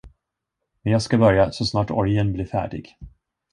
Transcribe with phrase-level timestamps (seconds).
[0.83, 2.97] Men jag skall börja, så snart orgeln blir färdig.